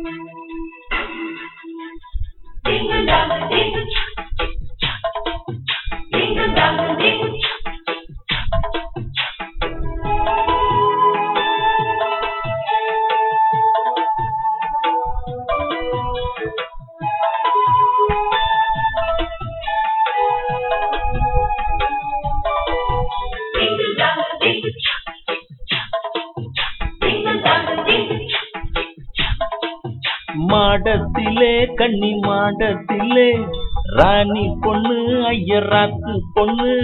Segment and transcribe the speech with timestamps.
[0.00, 0.08] Ding
[2.90, 3.84] a dong, ding a
[6.10, 7.19] ding a dong, ding.
[30.50, 33.30] மாடத்திலே கன்னி மாடத்திலே
[33.96, 34.98] ராணி பொண்ணு
[35.30, 36.74] ஐயராத்து பொண்ணு.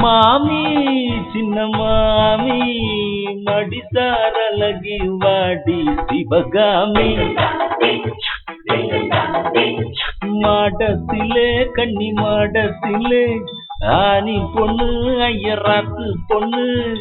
[0.00, 0.62] மாமி
[1.32, 2.58] சின்ன மாமி
[3.46, 7.08] மடிசாரலகி வாடி சிவகாமி.
[10.42, 13.24] மாடத்திலே கன்னி மாடத்திலே
[13.80, 14.86] ஆனி பொண்ணு
[15.20, 16.94] ஐயராத்து பொண்ணு.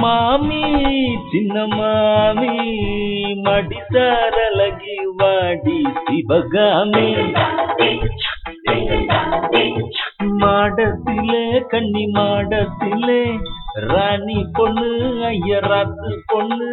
[0.00, 0.62] மாமி
[1.30, 2.48] சின்ன மாமி
[3.34, 7.08] மடிசாரலகி வாடி சிவகாமி.
[10.40, 13.38] மாடத்திலே கன்னி மாடத்திலே
[13.72, 14.90] ராணி பொண்ணு
[15.28, 16.72] ஐயராத்து பொண்ணு.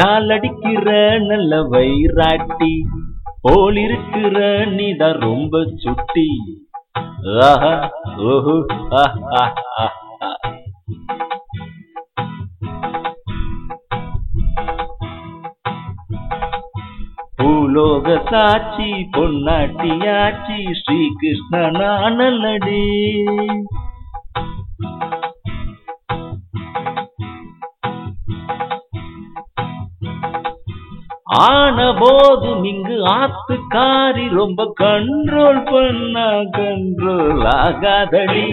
[0.00, 0.88] டாலடிக்கிற
[1.30, 2.74] நல்ல வைராட்டி
[3.42, 4.38] போல் இருக்கிற
[4.76, 6.28] நீதா ரொம்ப சுட்டி.
[7.48, 7.72] ஆஹா
[8.28, 8.56] ஓஹோ
[9.02, 9.42] ஆஹா
[17.38, 22.82] பூலோக சாட்சி பொன்னாட்டியாச்சி ஸ்ரீகிருஷ்ண நானல்லடி.
[31.38, 38.44] ஆன போதும் இங்கு ஆத்துக்காரி ரொம்ப கண்ட்ரோல் பண்ணா கண்ட்ரோல் ஆகாதடி.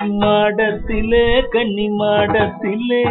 [0.00, 3.02] மாடத்திலே கன்னி மாடத்திலே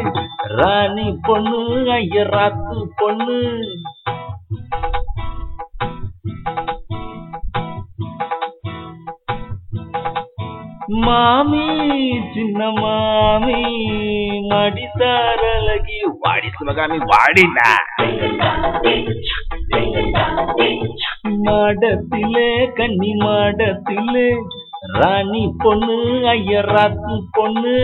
[0.48, 1.62] ராணி பொண்ணு
[1.94, 3.40] ஐயராத்து பொண்ணு.
[10.88, 13.62] மாமி சின்ன மாமி
[14.50, 15.98] மடிசாரலகி.
[16.20, 17.70] வாடி சிவகாமி வாடினா
[21.46, 24.28] மாடத்திலே கன்னி மாடத்திலே
[24.94, 25.98] ராணி பொண்ணு
[26.34, 27.78] ஐயராத்து பொண்ணு.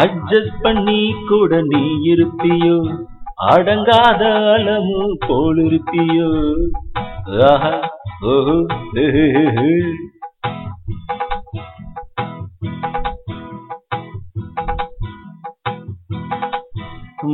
[0.00, 2.76] அட்ஜஸ்ட் பண்ணி கூட நீ இருப்பியோ?
[3.46, 4.22] அடங்காத
[4.52, 6.30] அளவு போல் இருப்பியோ?
[7.46, 7.72] ஆஹா
[8.22, 8.56] ஓஹோ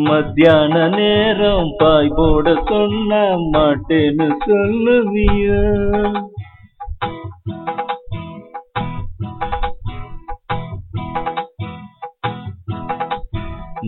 [0.08, 3.12] மத்தியான நேரம் பாய் போட சொன்ன
[3.52, 5.60] மாட்டேன்னு சொல்லுவியா?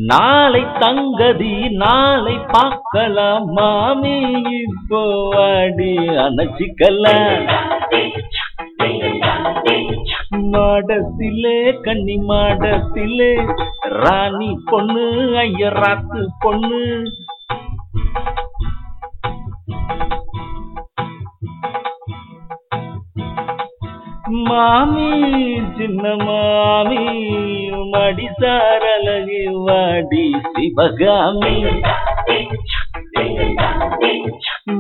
[0.09, 4.17] நாளை தங்கதி நாளை பார்க்கலாம் மாமி
[4.59, 5.01] இப்போ
[5.45, 7.47] அடி அணைச்சிக்கலாம்
[10.53, 13.33] மாடத்திலே கன்னி மாடத்திலே
[13.97, 15.07] ராணி பொண்ணு
[15.39, 16.83] ஐயராத்து பொண்ணு
[24.31, 27.05] மாமி சின்ன மாமி
[27.91, 31.55] மடி சாரலகு வாடி சிவகாமி.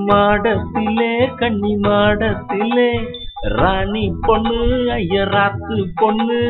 [0.07, 2.91] மாடத்திலே கண்ணி மாடத்திலே
[3.41, 4.61] ராணி பொண்ணு
[4.95, 6.43] ஐயராத்து பொண்ணு.